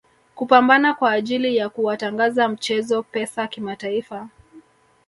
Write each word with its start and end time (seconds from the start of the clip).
Kupambana 0.35 0.93
kwa 0.93 1.11
ajili 1.11 1.55
ya 1.57 1.69
kuwatangaza 1.69 2.49
mchezo 2.49 3.03
Pesa 3.03 3.47
kimataifa 3.47 4.29